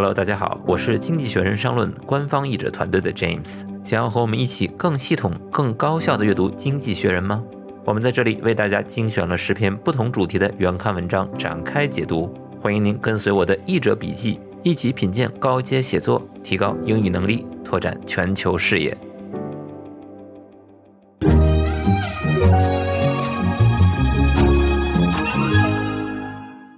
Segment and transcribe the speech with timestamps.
[0.00, 3.66] Hello，大家好，我是经济学人商论官方译者团队的 James。
[3.84, 7.44] 想要和我们一起更系统、更高效的阅读《经济学人》吗？
[7.84, 12.34] 我们在这里为大家精选了十篇不同主题的原刊文章，展开解读。
[12.62, 18.96] 欢迎您跟随我的译者笔记，一起品鉴高阶写作，提高英语能力，拓展全球视野。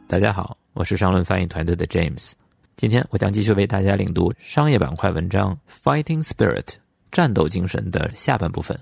[0.08, 2.32] 大家好，我是商论翻译团队的 James。
[2.82, 6.64] 今天我将继续为大家领读商业板块文章《Fighting Spirit》
[7.12, 8.76] 战斗精神的下半部分。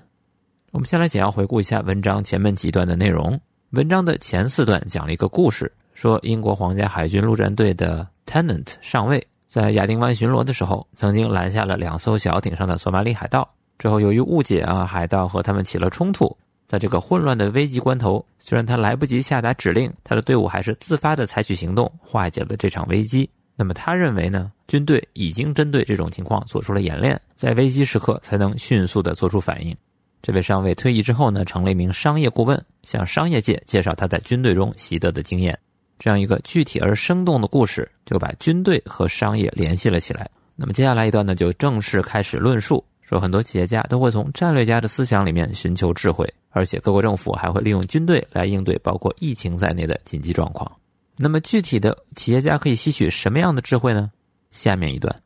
[0.70, 3.38] 我们先来简要回顾一下文章前面几段的内容。
[3.72, 13.46] 文章的前四段讲了一个故事，说英国皇家海军陆战队的 Tenant 上尉在亚丁湾巡逻的时候，曾经拦下了两艘小艇上的索马里海盗。
[13.78, 16.34] 之后由于误解啊，海盗和他们起了冲突。
[16.66, 23.28] 在这个混乱的危急关头，虽然他来不及下达指令，他的队伍还是自发的采取行动，化解了这场危机。
[23.60, 24.50] 那么他认为呢？
[24.68, 29.76] 军队已经针对这种情况做出了演练，在危机时刻才能迅速的做出反应。
[30.22, 35.58] 这位上尉退役之后呢，成了一名商业顾问，向商业界介绍他在军队中习得的经验。
[35.98, 40.26] 这样一个具体而生动的故事，就把军队和商业联系了起来。
[40.56, 50.79] 那么接下来一段呢，就正式开始论述，说很多企业家都会从战略家的思想里面寻求智慧，而且各国政府还会利用军队来应对包括疫情在内的紧急状况。
[51.22, 54.10] 那么具体的企业家可以吸取什么样的智慧呢？
[54.50, 55.22] 下面一段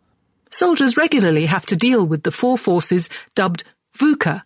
[0.50, 3.06] ：Soldiers regularly have to deal with the four forces
[3.36, 3.60] dubbed
[3.96, 4.42] VUCA: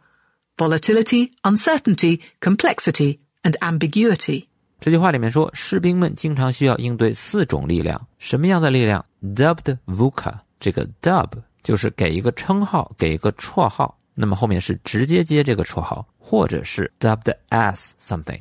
[0.58, 4.44] volatility, uncertainty, complexity, and ambiguity。
[4.78, 8.06] 这句话里面说，士兵们经常需要应对四种力量。
[8.18, 10.40] 什么样的力量？Dubbed VUCA。
[10.60, 11.30] 这个 dub
[11.62, 13.96] 就是给一个称号，给一个绰号。
[14.14, 18.40] 那么后面是直接接这个绰号，或者是 dubbed as something。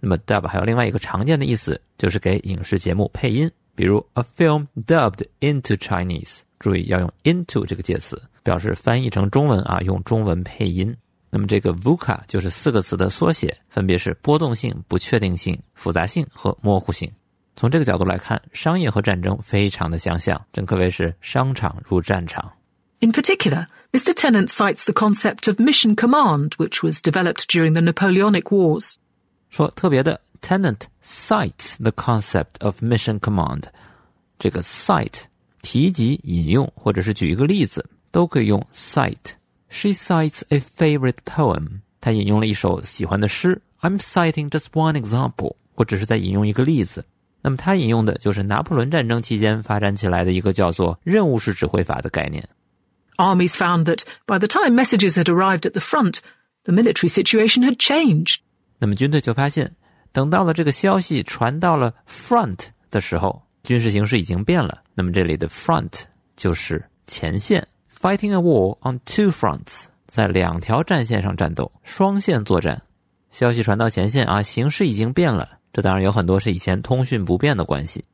[0.00, 6.40] 那么 dub 还有另外一个常见的意思，就是给影视节目配音，比如 a film dubbed into Chinese。
[6.58, 10.94] 注意要用 into 这个介词，表示翻译成中文啊，用中文配音。
[11.30, 17.10] 那么这个 VUCA 就是四个词的缩写，分别是波动性、不确定性、复杂性和模糊性。
[17.54, 22.50] 从这个角度来看，商业和战争非常的相像，真可谓是商场如战场。
[23.00, 24.12] In particular, Mr.
[24.14, 28.96] Tennant cites the concept of mission command, which was developed during the Napoleonic Wars.
[29.49, 33.63] 说特别的，Tenant cites the concept of mission command。
[34.39, 35.21] 这个 cite
[35.61, 41.81] 提及、引用或者是举一个例子，都可以用 cite。She cites a favorite poem。
[42.01, 43.61] 她引用了一首喜欢的诗。
[43.81, 45.55] I'm citing just one example。
[45.75, 47.05] 我只是在引用一个例子。
[47.41, 52.47] 那么她引用的就是拿破仑战争期间发展起来的一个叫做任务式指挥法的概念。
[53.17, 56.19] Armies found that by the time messages had arrived at the front,
[56.63, 58.37] the military situation had changed.
[58.78, 59.74] 那么军队就发现，
[60.12, 64.82] 等到了这个消息传到了 front 的时候，军事形势已经变了。
[64.94, 66.02] 那么这里的 front
[66.36, 72.80] 就是前线，fighting a war on two fronts，在两条战线上战斗，双线作战。
[73.30, 75.58] 消息传到前线啊，形势已经变了。
[75.72, 78.04] 这当然有很多是以前通讯不便的关系。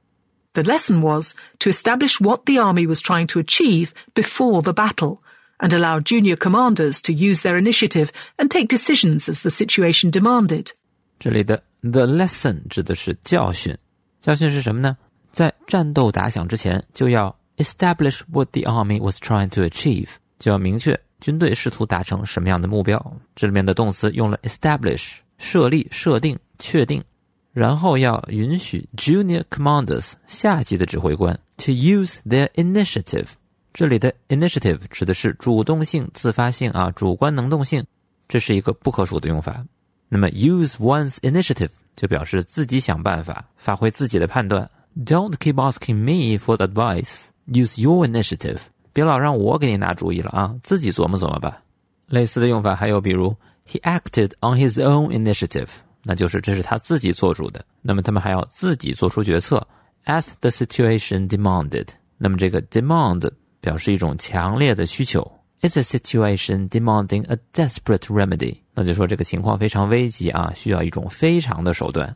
[0.54, 5.18] The lesson was to establish what the army was trying to achieve before the battle
[5.59, 10.71] and allow junior commanders to use their initiative and take decisions as the situation demanded.
[11.19, 13.77] 这里的 the lesson 指的是教训，
[14.21, 14.97] 教训是什么呢？
[15.31, 20.07] 在战斗打响之前，就要 establish what the army was trying to achieve，
[20.39, 23.19] 就要明确军队试图达成什么样的目标。
[23.35, 27.03] 这里面的动词用了 establish，设立、设定、确定，
[27.51, 33.27] 然后要允许 junior commanders 下级的指挥官 to use their initiative。
[33.74, 37.84] 这里的 initiative 指的是主动性、自发性啊，主观能动性，
[38.28, 39.64] 这是一个不可数的用法。
[40.08, 44.70] 那么 use one's initiative 就表示自己想办法，发挥自己的判断。
[45.04, 47.24] Don't keep asking me for advice.
[47.48, 48.60] Use your initiative.
[48.92, 51.60] 别老让我给你拿主意了啊，自己琢磨琢磨吧。
[52.06, 53.34] 类似的用法还有比如
[53.68, 55.66] he acted on his own initiative，
[56.04, 57.64] 那就是这是他自己做主的。
[57.82, 59.66] 那么他们还要自己做出决策
[60.04, 61.88] ，as the situation demanded。
[62.16, 63.28] 那么这个 demand
[63.63, 68.59] 表示一种强烈的需求，It's a situation demanding a desperate remedy。
[68.73, 72.15] 那就说这个情况非常危急啊，需要一种非常的手段。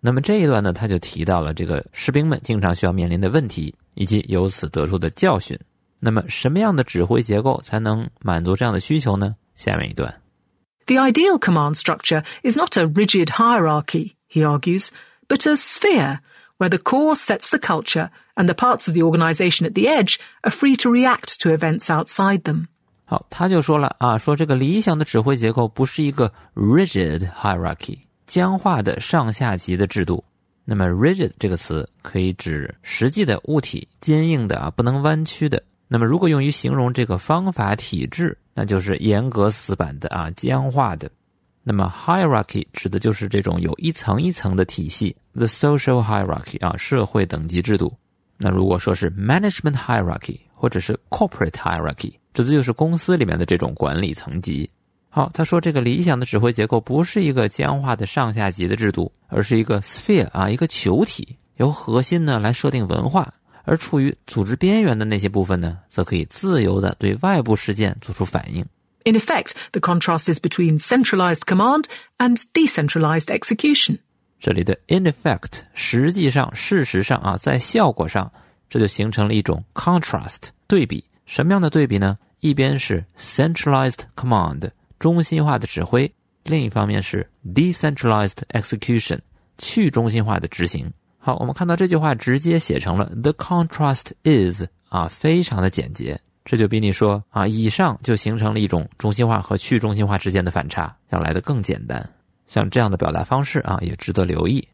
[0.00, 5.58] 那么这一段呢，他就提到了这个士兵们经常需要面临的问题，以及由此得出的教训。
[6.00, 9.36] 那么什么样的指挥结构才能满足这样的需求呢？
[9.54, 10.20] 下面一段。
[10.86, 14.88] The ideal command structure is not a rigid hierarchy, he argues,
[15.28, 16.18] but a sphere
[16.57, 20.19] where the core sets the culture and the parts of the organization at the edge
[20.43, 22.67] are free to react to events outside them.
[23.05, 30.23] 好，他就说了啊，说这个理想的指挥结构不是一个 rigid hierarchy 僵化的上下级的制度，
[30.65, 35.63] 那么 rigid 这个词可以指实际的物体，坚硬的啊，不能弯曲的。
[35.87, 41.09] 那么如果用于形容这个方法体制，那就是严格死板的啊，僵化的。
[41.69, 47.93] 那么 hierarchy 指的就是这种有一层一层的体系，the social hierarchy 啊，社会等级制度。
[48.37, 54.69] 那如果说是 management hierarchy 或者是 corporate hierarchy，指的就是公司里面的这种管理层级。
[55.09, 63.33] 好，他说这个理想的指挥结构不是一个僵化的上下级的制度，而是一个 sphere 啊，一个球体，由核心呢来设定文化，
[63.65, 68.65] 而处于组织边缘的那些部分呢，则可以自由的对外部事件做出反应。
[69.07, 71.85] In effect, the contrast is between centralized command
[72.17, 73.99] and decentralized execution.
[74.37, 78.29] 这里的 in effect 实际上、事实上啊，在效果上，
[78.69, 81.05] 这就形成了一种 contrast 对比。
[81.25, 82.17] 什么样的对比呢？
[82.41, 84.69] 一边是 centralized command
[84.99, 86.13] 中心化的指挥，
[86.43, 89.19] 另一方面是 decentralized execution
[89.57, 90.91] 去中心化的执行。
[91.17, 96.19] 好，我们看到这句话直接写成了 the contrast is 啊，非常的简洁。
[96.49, 102.09] 这就比你说啊，以上就形成了一种中心化和去中心化之间的反差，要来的更简单。
[102.47, 104.65] 像这样的表达方式啊，也值得留意。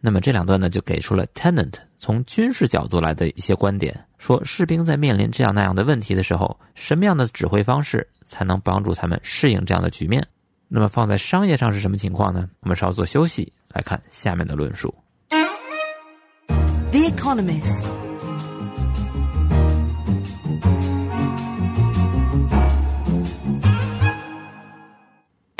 [0.00, 10.26] 那么这两段呢，就给出了 Tenant 从军事角度来的一些观点，说士兵在面临这样那样的问题的时候，什么样的指挥方式才能帮助他们适应这样的局面？
[10.66, 12.48] 那么放在商业上是什么情况呢？
[12.60, 14.94] 我们稍作休息，来看下面的论述。
[15.28, 17.84] The Economist.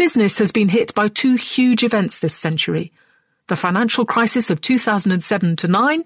[0.02, 2.92] Business has been hit by two huge events this century
[3.48, 6.04] the financial crisis of 2007 to 9,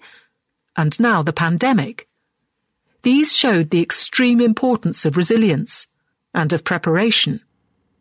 [0.75, 2.07] and now the pandemic.
[3.01, 5.85] These showed the extreme importance of resilience
[6.33, 7.41] and of preparation.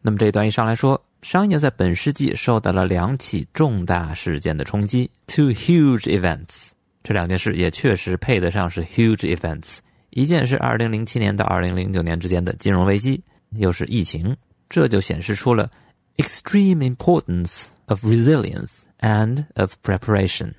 [0.02, 6.69] 那么这一段一上来说，商业在本世纪受到了两起重大事件的冲击，two huge events。
[7.02, 9.78] 这两件事也确实配得上是 huge events。
[10.10, 13.22] 一件是2007年到2009年之间的金融危机，
[13.56, 14.37] 又是疫情，
[14.69, 15.70] 这就显示出了
[16.17, 20.53] extreme importance of resilience and of preparation。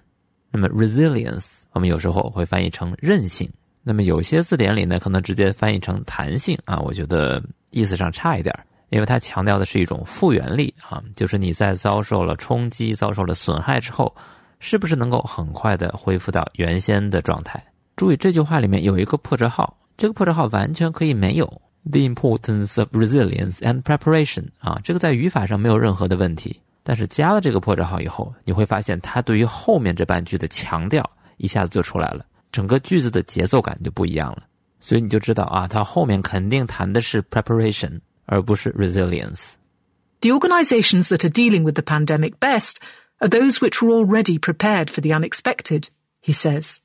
[0.51, 3.51] 那么 resilience 我们有时候会翻译成韧性，
[3.83, 8.55] 那么有些字典里呢可能直接翻译成弹性啊，我觉得意思上差一点，
[8.91, 14.15] 因为它强调的是一种复原力啊，就是你在遭受了冲击、遭受了损害之后，
[14.61, 17.63] 是不是能够很快的恢复到原先的状态？
[17.97, 21.63] 注意这句话里面有一个破折号，这个破折号完全可以没有。
[21.90, 34.44] The importance of resilience and preparation 啊，这个在语法上没有任何的问题，但是加了这个破折号以后，你会发现它对于后面这半句的强调一下子就出来了，整个句子的节奏感就不一样了。
[34.80, 42.76] 所以你就知道啊，它后面肯定谈的是 preparation，而不是 resilience。The organizations that are dealing with the pandemic best
[43.18, 45.86] are those which were already prepared for the unexpected,
[46.24, 46.78] he says.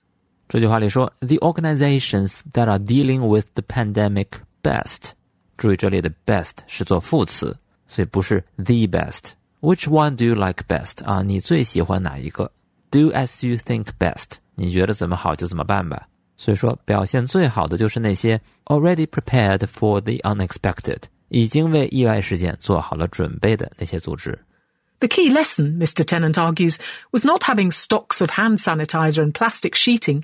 [0.48, 4.28] 这句话里说，the organizations that are dealing with the pandemic
[4.62, 5.10] best，
[5.56, 7.56] 注意这里的 best 是做副词，
[7.88, 11.04] 所以不是 the best。Which one do you like best？
[11.04, 12.52] 啊，你最喜欢哪一个？
[12.90, 16.06] Do as you think best，你觉得怎么好就怎么办吧。
[16.36, 24.38] 所以说，表现最好的就是那些 already prepared for the unexpected，已经为意外事件做好了准备的那些组织。
[25.00, 26.04] The key lesson, Mr.
[26.04, 26.76] Tennant argues,
[27.10, 30.22] was not having stocks of hand sanitizer and plastic sheeting,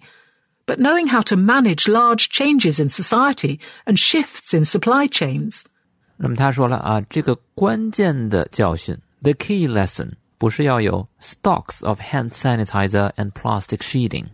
[0.67, 5.63] but knowing how to manage large changes in society and shifts in supply chains.
[6.17, 14.27] 那么他说了啊，这个关键的教训，the key lesson 不是要有 stocks of hand sanitizer and plastic sheeting。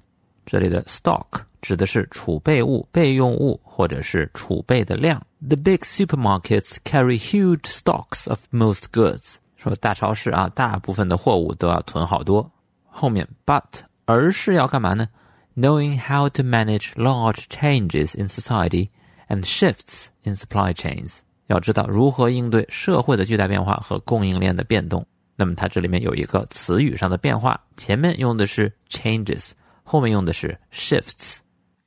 [0.44, 1.26] 这里的 stock
[1.60, 5.22] 指的是储备物、备用物或者是储备的量。
[5.46, 9.36] The big supermarkets carry huge stocks of most goods。
[9.56, 12.50] 说大超市啊，大部分的货物都要囤好多。
[12.86, 13.62] 后面 but
[14.06, 15.08] 而是要干嘛呢
[15.54, 18.90] ？Knowing how to manage large changes in society
[19.28, 21.18] and shifts in supply chains，
[21.48, 25.04] 要知道如何应对社会的巨大变化和供应链的变动。
[25.34, 29.50] 那么它这里面有一个词语上的变化，前面用的是 changes，
[29.82, 31.38] 后面用的是 shifts。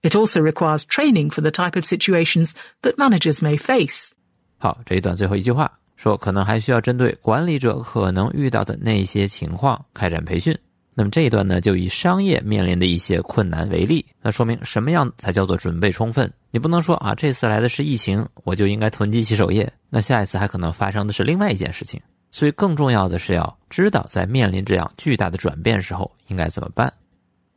[0.02, 4.12] It also requires training for the type of situations that managers may face.
[4.58, 10.58] 好，这一段最后一句话说，可能还需要针对管理者可能遇到的那些情况开展培训。
[10.99, 16.33] 那么这一段呢，就以商业面临的一些困难为例，那说明什么样才叫做准备充分？
[16.51, 22.01] 你不能说啊，这次来的是疫情，我就应该囤积洗手液，那下一次还可能发生的是另外一件事情。
[22.31, 26.91] 所以更重要的是要知道，在面临这样巨大的转变时候应该怎么办。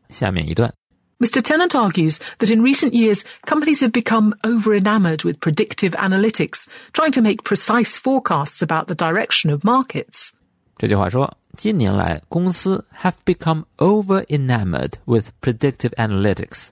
[0.10, 0.74] 下面一段。
[1.20, 1.42] Mr.
[1.42, 7.14] Tennant argues that in recent years, companies have become over enamored with predictive analytics, trying
[7.14, 10.32] to make precise forecasts about the direction of markets.
[10.78, 16.68] 这句话说，近年来公司 have become over enamored with predictive analytics。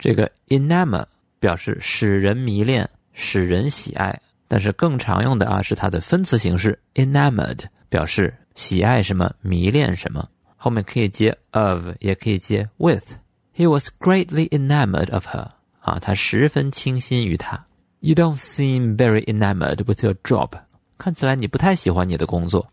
[0.00, 1.04] 这个 enamor
[1.38, 10.28] 表示使人迷恋、使人喜爱，但是更常用的啊是它的分词形式 enamored，表示喜爱什么、迷恋什么。
[10.56, 13.14] 后面可以接 of，也可以接 with。
[13.54, 15.52] He was greatly enamored of her。
[15.82, 17.64] 啊，他十分倾心于她。
[18.00, 20.50] You don't seem very enamored with your job。
[20.98, 22.68] 看起来你不太喜欢你的工作。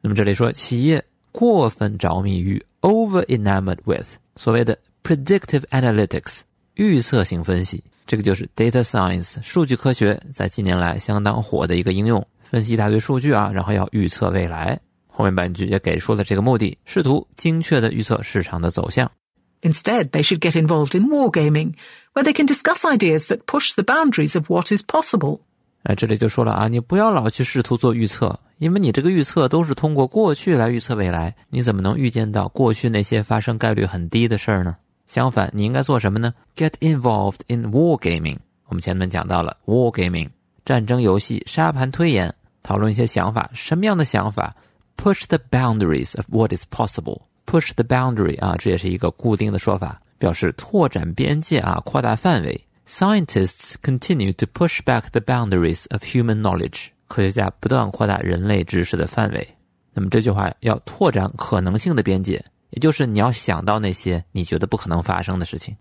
[0.00, 6.39] 那么这里说企业过分着迷于 over enamored with 所谓的 predictive analytics
[6.75, 14.79] 预测性分析，这个就是 data science 数据科学在近年来相当火的一个应用，分析一大堆数据啊，然后要预测未来。
[15.07, 19.09] 后面半句也给出了这个目的，试图精确的预测市场的走向。
[19.61, 21.73] Instead, they should get involved in wargaming,
[22.13, 25.39] where they can discuss ideas that push the boundaries of what is possible.
[25.82, 34.76] 哎，这里就说了啊，你不要老去试图做预测，因为你这个预测都是通过过去来预测未来，你怎么能预见到过去那些发生概率很低的事儿呢？
[35.06, 38.36] 相反，你应该做什么呢？Get involved in wargaming。
[38.66, 40.28] 我们前面讲到了 wargaming，
[40.64, 42.32] 战争游戏、沙盘推演，
[42.62, 44.54] 讨论一些想法，什么样的想法
[44.98, 47.22] ？Push the boundaries of what is possible。
[47.46, 52.64] Push the boundary 啊，这也是一个固定的说法，表示拓展边界啊，扩大范围。
[52.89, 56.89] Scientists continue to push back the boundaries of human knowledge。
[57.07, 59.47] 科学家不断扩大人类知识的范围。
[59.93, 65.75] 那么这句话要拓展可能性的边界，也就是你要想到那些你觉得不可能发生的事情。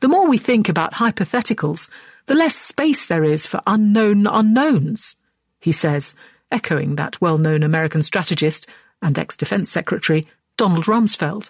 [0.00, 1.88] The more we think about hypotheticals,
[2.26, 5.12] the less space there is for unknown unknowns,
[5.60, 6.12] he says,
[6.50, 8.62] echoing that well-known American strategist
[9.00, 11.48] and ex-defense secretary Donald Rumsfeld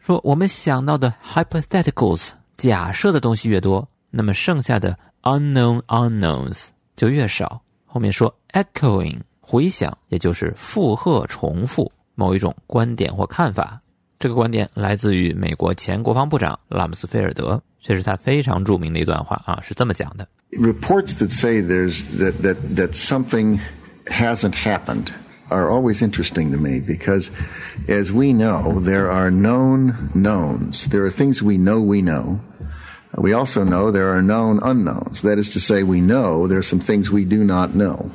[0.00, 13.80] 说：“我们想到的 hypotheticals 假设的东西越多， 那么剩下的 unknown unknowns 就越少。”后面说 echoing 回响，也就是附和、重复某一种观点或看法。
[14.18, 23.58] 这个观点来自于美国前国防部长拉姆斯菲尔德，这是他非常着名的一段话啊，是这么讲的：“Reports that say there's that that that something
[24.06, 25.08] hasn't happened。”
[25.48, 27.28] are always interesting to me because,
[27.86, 30.88] as we know, there are known knowns.
[30.88, 32.38] There are things we know we know.
[33.19, 35.21] We also know there are known unknowns.
[35.23, 38.11] That is to say, we know there are some things we do not know.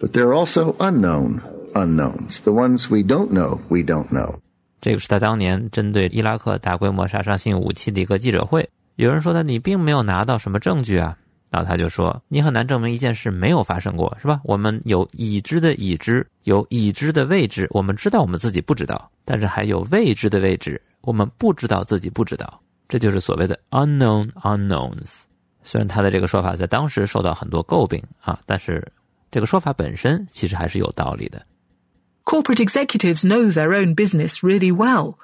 [0.00, 1.40] But there are also unknown
[1.72, 2.40] unknowns.
[2.40, 4.40] The ones we don't know, we don't know.
[4.80, 8.68] 这个是他当年针对伊拉克大规模杀伤性武器的一个记者会。
[8.96, 11.16] 有人说他你并没有拿到什么证据啊，
[11.50, 14.40] 然后他就说：“你很难证明一件事没有发生过，是吧？
[14.42, 17.68] 我们有已知的已知，有已知的未知。
[17.70, 22.60] 我们知道我们自己不知道，但是还有未知的未知，我们不知道自己不知道。
[22.88, 25.22] 这就是所谓的 unknown unknowns。
[25.62, 28.86] 虽然他的这个说法在当时受到很多诟病啊，但是
[29.30, 31.44] 这个说法本身其实还是有道理的。
[32.24, 35.16] Corporate executives know their own business really well,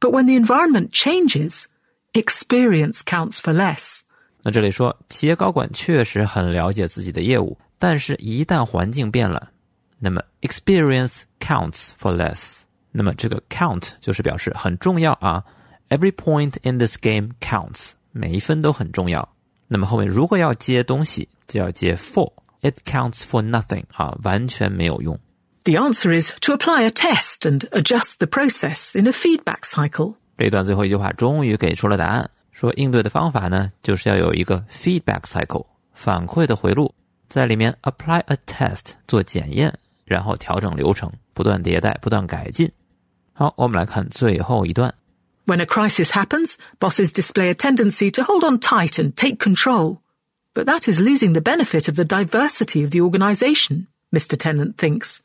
[0.00, 1.64] but when the environment changes,
[2.12, 4.00] experience counts for less.”
[4.42, 9.50] 那这里说，企业高管确实很了解自己的业务，但是，一旦环境变了，
[9.98, 12.58] 那么 experience counts for less。
[12.92, 15.44] 那么这个 count 就是表示很重要啊
[15.88, 19.28] ，every point in this game counts，每一分都很重要。
[19.68, 25.18] 那么后面如果要接东西，就要接 for，it counts for nothing 啊，完全没有用。
[25.64, 30.14] The answer is to apply a test and adjust the process in a feedback cycle。
[30.38, 32.30] 这一段最后一句话终于给出了答案。
[32.52, 36.94] 说应对的方法呢，就是要有一个 feedback cycle 反馈的回路，
[37.28, 39.74] 在里面 apply a test 做检验，
[40.04, 42.70] 然后调整流程，不断迭代，不断改进。
[43.32, 44.94] 好，我们来看最后一段。
[45.45, 49.97] When a crisis happens, bosses display a tendency to hold on tight and take control.
[50.53, 54.37] But that is losing the benefit of the diversity of the organization, Mr.
[54.37, 55.19] Tennant thinks.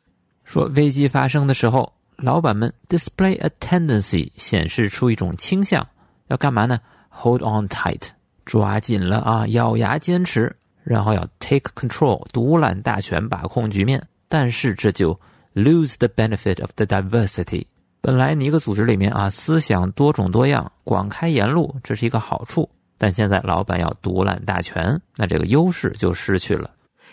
[0.44, 5.86] 说危机发生的时候，老板们 display a tendency 显示出一种倾向，
[6.28, 6.80] 要干嘛呢？
[7.10, 8.08] Hold on tight，
[8.44, 14.06] 抓紧了啊，咬牙坚持，然后要 take control，独揽大权，把控局面。
[14.28, 15.20] 但是这就
[15.54, 17.66] lose the benefit of the diversity。
[18.01, 22.67] 本来你一个组织里面啊，思想多种多样，广开言路，这是一个好处。
[22.97, 26.71] 但现在老板要独揽大权，那这个优势就失去了。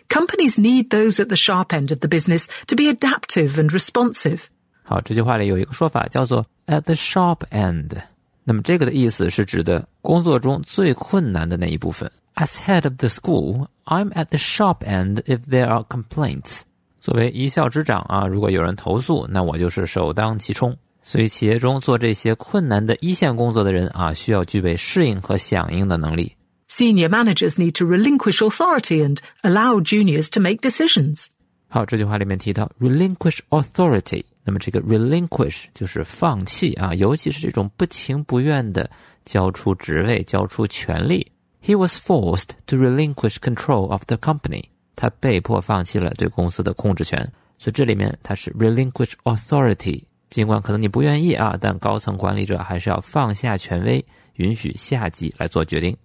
[0.09, 4.45] Companies need those at the sharp end of the business to be adaptive and responsive。
[4.83, 7.91] 好，这句话里有一个说法叫做 at the sharp end。
[8.45, 12.11] 那么这个的意思是指的工作中最困难的那一部分。
[12.37, 16.61] As head of the school, I'm at the sharp end if there are complaints。
[17.01, 20.77] 作为一校之长啊，如果有人投诉，那我就是首当其冲。
[21.01, 26.35] 所以企业中做这些困难的一线工作的人啊，需要具备适应和响应的能力。
[26.69, 31.27] Senior managers need to relinquish authority and allow juniors to make decisions。
[31.69, 34.25] 好，这句话里面提到 relinquish authority。
[34.45, 38.91] 那么这个 relinquish 就是放弃啊，尤其是这种不情不愿的
[39.25, 41.31] 交出职位、交出权利。
[41.63, 44.65] He was forced to relinquish control of the company。
[44.99, 47.31] 他被迫放弃了对公司的控制权。
[47.61, 50.03] 所以这里面它是 relinquish authority。
[50.31, 55.97] 尽管可能你不愿意啊，但高层管理者还是要放下权威，允许下级来做决定。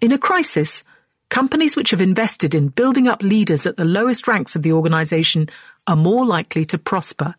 [0.00, 0.80] In a crisis,
[1.28, 5.48] companies which have invested in building up leaders at the lowest ranks of the organization
[5.84, 7.34] are more likely to prosper.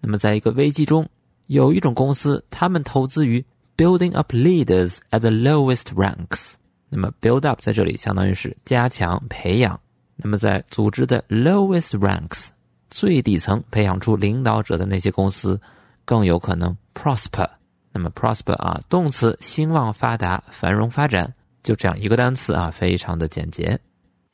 [0.00, 1.08] 那么，在一个危机中，
[1.46, 3.44] 有一种公司，他们投资于
[3.76, 6.54] building up leaders at the lowest ranks。
[6.88, 9.78] 那么，build up 在这里相当于是加强、培养。
[10.16, 12.48] 那么，在组织的 lowest ranks
[12.90, 15.60] 最底层培养出领导者的那些公司，
[16.04, 17.48] 更有可能 prosper。
[17.92, 23.78] 那么，prosper 啊，动词兴旺、发达、繁荣、发展，就这样一个单词啊，非常的简洁。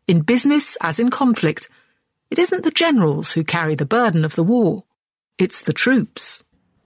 [0.07, 1.65] In business, as in conflict,
[2.31, 4.85] it isn't the generals who carry the burden of the war.
[5.39, 6.41] It's the troops.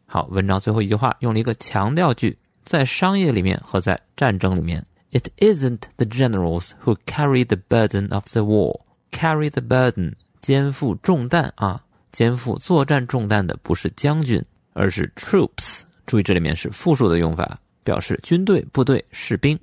[0.07, 8.81] 好，文章最后一句话用了一个强调句，在商业里面和在战争里面，It isn't the generals who carry the burden of the war.
[9.13, 15.83] Carry the burden，肩负重担啊，肩负作战重担的不是将军，而是 troops。
[16.07, 19.59] 注意这里面是复数的用法，表示军队、部队、士兵。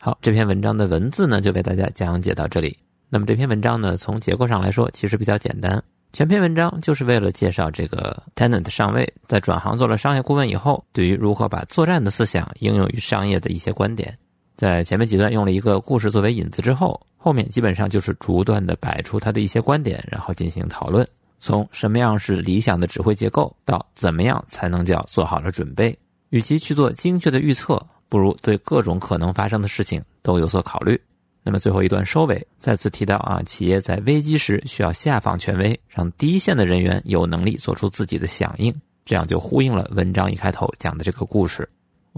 [0.00, 2.76] 好，这篇文章的文字呢就为大家讲解到这里。
[3.08, 5.82] 那么这篇文章呢，从结构上来说，其实比较简单。
[6.12, 14.16] 全篇文章就是为了介绍这个 Tenant 上尉在转行做了商业顾问以后，对于如何把作战的思想应用于商业的一些观点。
[14.58, 21.06] 在前面几段用了一个故事作为引子之后，后面基本上就是逐段的摆出他的一些观点，然后进行讨论。
[21.38, 25.96] 从什么样是理想的指挥结构，到怎么样才能叫做好了准备。
[26.30, 31.00] 与其去做精确的预测，不如对各种可能发生的事情都有所考虑。
[31.44, 38.74] 那么最后一段收尾，再次提到啊，企业在危机时需要下放权威，让第一线的人员有能力做出自己的响应，
[39.04, 41.66] 这样就呼应了文章一开头讲的这个故事。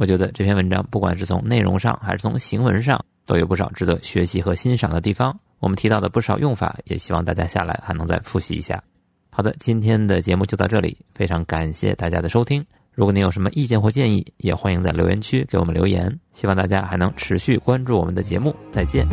[0.01, 5.39] 我觉得这篇文章不管是从内容上还是从行文上，都有不少值得学习和欣赏的地方。
[5.59, 8.83] 我们提到的不少用法，也希望大家下来还能再复习一下。
[9.29, 12.65] 好的，今天的节目就到这里，非常感谢大家的收听。
[12.95, 16.19] 如果您有什么意见或建议，也欢迎在留言区给我们留言。
[16.33, 18.57] 希望大家还能持续关注我们的节目。
[18.73, 19.07] 再见。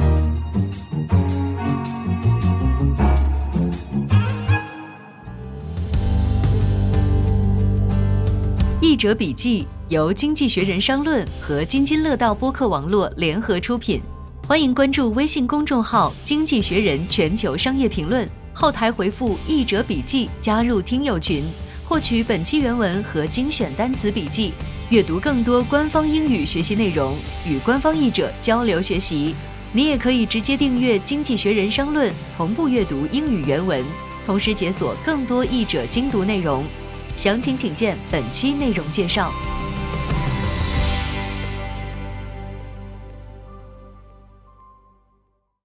[8.79, 14.01] 译者笔记由经济学人商论和津津乐道播客网络联合出品，
[14.45, 21.41] 欢迎关注微信公众号“经济学人全球商业评论”，后台回复“译者笔记”加入听友群。
[21.85, 24.51] 获取本期原文和精选单词笔记，
[24.89, 27.15] 阅读更多官方英语学习内容，
[27.47, 29.33] 与官方译者交流学习。
[29.71, 33.85] 你也可以直接订阅《经济学人商论》，同步阅读英语原文，
[34.25, 36.65] 同时解锁更多译者精读内容。
[37.15, 39.31] 详情请见本期内容介绍。